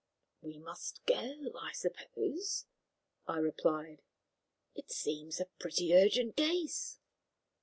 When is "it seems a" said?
4.73-5.45